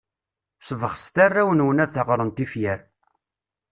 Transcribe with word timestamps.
Sbeɣset 0.67 1.15
arraw-nwen 1.25 1.81
ad 1.83 1.91
d-ɣren 1.93 2.31
tifyar. 2.31 2.79